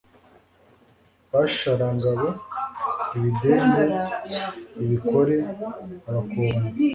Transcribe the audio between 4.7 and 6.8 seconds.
ibikore, abakobanyi,..